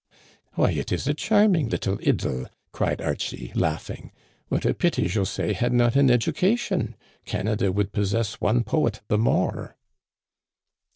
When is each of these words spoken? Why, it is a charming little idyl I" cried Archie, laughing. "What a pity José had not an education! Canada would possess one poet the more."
Why, 0.53 0.71
it 0.71 0.91
is 0.91 1.07
a 1.07 1.13
charming 1.13 1.69
little 1.69 1.99
idyl 1.99 2.47
I" 2.47 2.49
cried 2.71 3.01
Archie, 3.03 3.51
laughing. 3.53 4.11
"What 4.47 4.65
a 4.65 4.73
pity 4.73 5.03
José 5.05 5.53
had 5.53 5.73
not 5.73 5.95
an 5.95 6.09
education! 6.09 6.95
Canada 7.25 7.71
would 7.71 7.91
possess 7.93 8.41
one 8.41 8.63
poet 8.63 9.01
the 9.09 9.19
more." 9.19 9.77